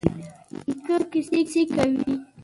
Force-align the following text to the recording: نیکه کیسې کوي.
نیکه 0.67 0.95
کیسې 1.31 1.61
کوي. 1.73 1.97